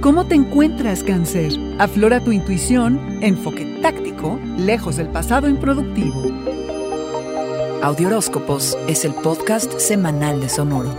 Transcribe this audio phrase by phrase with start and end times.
[0.00, 1.52] ¿Cómo te encuentras, cáncer?
[1.78, 6.22] Aflora tu intuición, enfoque táctico, lejos del pasado improductivo.
[7.82, 10.90] Audioróscopos es el podcast semanal de Sonoro.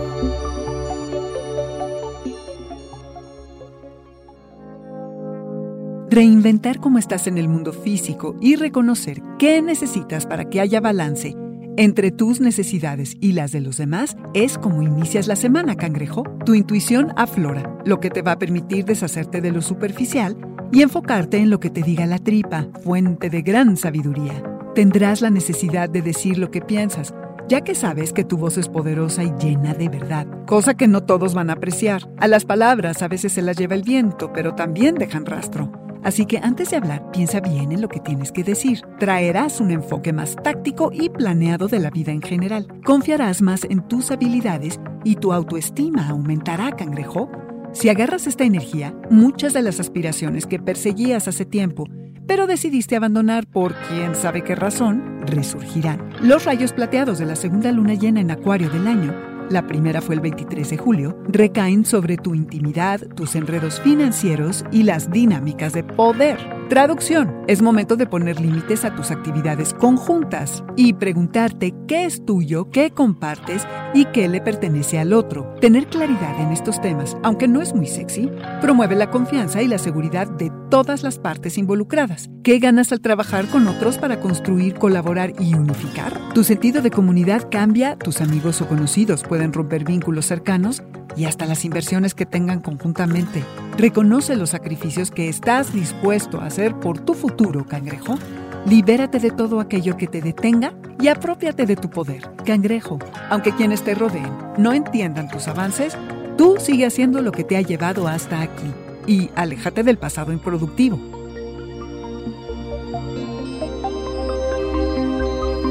[6.08, 11.34] Reinventar cómo estás en el mundo físico y reconocer qué necesitas para que haya balance
[11.76, 16.24] entre tus necesidades y las de los demás es como inicias la semana, cangrejo.
[16.44, 20.36] Tu intuición aflora, lo que te va a permitir deshacerte de lo superficial
[20.70, 24.42] y enfocarte en lo que te diga la tripa, fuente de gran sabiduría.
[24.74, 27.14] Tendrás la necesidad de decir lo que piensas,
[27.48, 31.02] ya que sabes que tu voz es poderosa y llena de verdad, cosa que no
[31.02, 32.08] todos van a apreciar.
[32.18, 35.72] A las palabras a veces se las lleva el viento, pero también dejan rastro.
[36.02, 38.80] Así que antes de hablar, piensa bien en lo que tienes que decir.
[38.98, 42.66] Traerás un enfoque más táctico y planeado de la vida en general.
[42.84, 47.30] Confiarás más en tus habilidades y tu autoestima aumentará, cangrejo.
[47.72, 51.86] Si agarras esta energía, muchas de las aspiraciones que perseguías hace tiempo,
[52.26, 56.10] pero decidiste abandonar por quién sabe qué razón, resurgirán.
[56.20, 60.14] Los rayos plateados de la segunda luna llena en Acuario del año la primera fue
[60.14, 65.84] el 23 de julio, recaen sobre tu intimidad, tus enredos financieros y las dinámicas de
[65.84, 66.61] poder.
[66.72, 67.44] Traducción.
[67.48, 72.92] Es momento de poner límites a tus actividades conjuntas y preguntarte qué es tuyo, qué
[72.92, 75.54] compartes y qué le pertenece al otro.
[75.60, 78.30] Tener claridad en estos temas, aunque no es muy sexy,
[78.62, 82.30] promueve la confianza y la seguridad de todas las partes involucradas.
[82.42, 86.18] ¿Qué ganas al trabajar con otros para construir, colaborar y unificar?
[86.32, 90.82] Tu sentido de comunidad cambia, tus amigos o conocidos pueden romper vínculos cercanos
[91.18, 93.44] y hasta las inversiones que tengan conjuntamente.
[93.76, 98.18] Reconoce los sacrificios que estás dispuesto a hacer por tu futuro, cangrejo.
[98.66, 102.98] Libérate de todo aquello que te detenga y apropiate de tu poder, cangrejo.
[103.30, 105.96] Aunque quienes te rodeen no entiendan tus avances,
[106.36, 108.72] tú sigue haciendo lo que te ha llevado hasta aquí
[109.06, 110.98] y aléjate del pasado improductivo.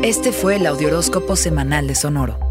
[0.03, 2.50] Este fue el Audioróscopo Semanal de Sonoro.